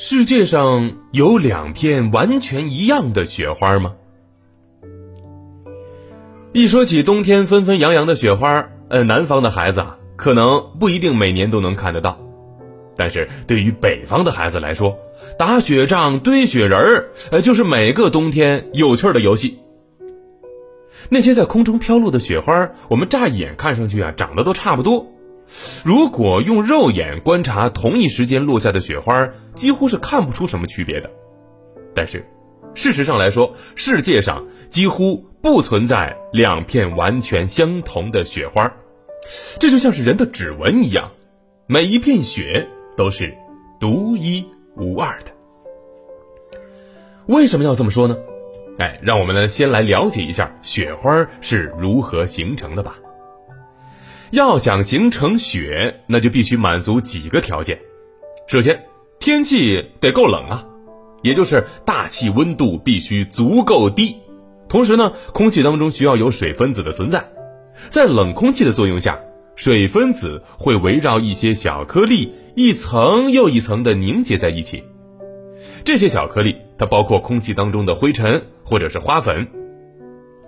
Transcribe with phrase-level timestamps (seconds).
[0.00, 3.96] 世界上有两片完全一样的雪花吗？
[6.52, 12.16] 一说起冬天纷纷扬扬的雪花，呃，南方的孩子啊，可能不一定每年都能看得到。
[12.96, 14.96] 但是对于北方的孩子来说，
[15.36, 19.58] 打雪仗、堆雪人儿，呃，就是每个冬天有趣的游戏。
[21.08, 25.08] 那些在空中飘落的雪花，我们乍一眼看上去啊，长得都差不多。
[25.84, 31.10] 如果用肉眼观察同一时间落下的雪花，几乎是看不出什么区别的。
[31.94, 32.24] 但是，
[32.74, 38.72] 事实上来说，世界上几乎不存在两片完全相同的雪花，
[39.58, 41.10] 这就像是人的指纹一样，
[41.66, 43.34] 每一片雪都是
[43.80, 44.46] 独一
[44.76, 45.32] 无二的。
[47.26, 48.16] 为什么要这么说呢？
[48.78, 52.96] 哎，让我们呢先来了解一下雪花是如何形成的吧。
[54.30, 57.78] 要想形成雪，那就必须满足几个条件。
[58.46, 58.84] 首先，
[59.18, 60.66] 天气得够冷啊，
[61.22, 64.16] 也就是大气温度必须足够低。
[64.68, 67.26] 同时呢，空气当中需要有水分子的存在。
[67.88, 69.18] 在冷空气的作用下，
[69.56, 74.84] 水分子会围绕一些小颗粒一层又一层的凝结在一起。
[75.84, 79.48] 这些小颗粒，它包括空气当中的灰尘或者是花粉，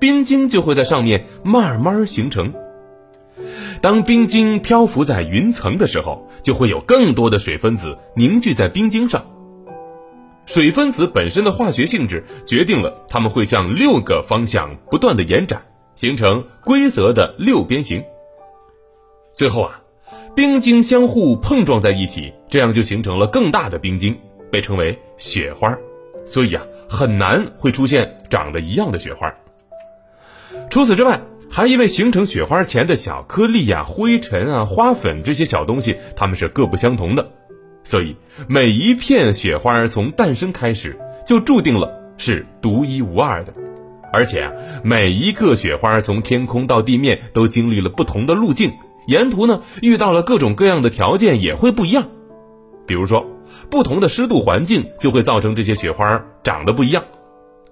[0.00, 2.52] 冰晶就会在上面慢慢形成。
[3.80, 9.24] 当冰晶漂浮在云层的时候，就会有更多的水分子凝聚在冰晶上。
[10.46, 15.62] 水分子本身的化学性质决定了它们会向六个方向不断的延展，
[15.94, 18.02] 形成规则的六边形。
[19.32, 19.80] 最后啊，
[20.34, 24.18] 冰晶相互碰撞在一起，这样就形成了更大的冰晶，
[24.50, 25.76] 被称为雪花。
[26.24, 29.32] 所以啊，很难会出现长得一样的雪花。
[30.70, 37.30] 除此之外，还因为形成雪花前的小颗粒呀、灰尘啊、花粉这些小东西，它们是各不相同的，
[37.84, 43.52] 所以每一片雪花从诞生开始就注定了是独一无二的，
[44.12, 44.52] 而且啊，
[44.82, 48.72] 每一个雪花从天空到地面都经历了不同的路径，
[49.06, 52.08] 沿途呢遇到了各种各样的条件也会不一样，
[52.86, 53.26] 比如说
[53.70, 57.04] 不同的湿度环境就会造成这些雪花长得不一样。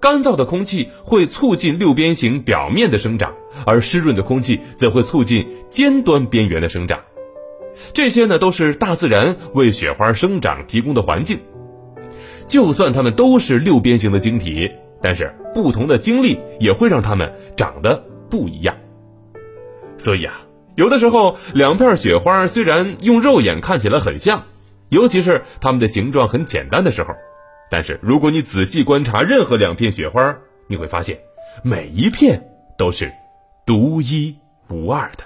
[0.00, 3.32] 干燥的空气会促进六边形表面的生长，
[3.64, 7.00] 而湿润的空气则会促进尖端边缘的生长。
[7.94, 11.38] 这些呢，都是大自然为雪花生长提供的环境。
[12.46, 14.70] 就算它们都是六边形的晶体，
[15.02, 18.76] 但是不同的经历也会让它们长得不一样。
[19.98, 20.34] 所以啊，
[20.74, 24.44] 有的时候两片雪花虽然用肉眼看起来很像，
[24.88, 27.14] 尤其是它们的形状很简单的时候。
[27.68, 31.18] 但是，如果你仔细观察任何两片雪花，你会发现，
[31.64, 33.12] 每一片都是
[33.66, 34.32] 独一
[34.68, 35.24] 无二的。